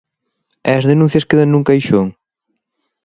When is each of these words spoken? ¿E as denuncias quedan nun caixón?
¿E 0.69 0.71
as 0.79 0.85
denuncias 0.91 1.27
quedan 1.29 1.49
nun 1.51 1.67
caixón? 1.69 2.07